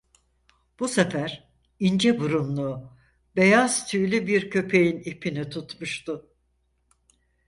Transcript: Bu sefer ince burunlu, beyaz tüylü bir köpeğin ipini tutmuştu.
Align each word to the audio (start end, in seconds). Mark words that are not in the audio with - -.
Bu 0.79 0.87
sefer 0.87 1.49
ince 1.79 2.19
burunlu, 2.19 2.89
beyaz 3.35 3.87
tüylü 3.87 4.27
bir 4.27 4.49
köpeğin 4.49 4.99
ipini 4.99 5.49
tutmuştu. 5.49 6.29